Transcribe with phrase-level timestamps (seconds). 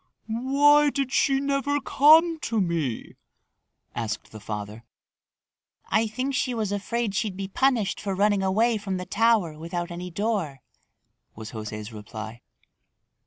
[0.25, 3.17] "Why did she never come to me?"
[3.93, 4.83] asked the father.
[5.89, 9.91] "I think she was afraid she'd be punished for running away from the tower without
[9.91, 10.61] any door,"
[11.35, 12.41] was José's reply.